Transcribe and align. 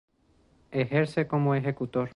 Ejerce 0.71 1.27
como 1.27 1.53
ejecutor. 1.53 2.09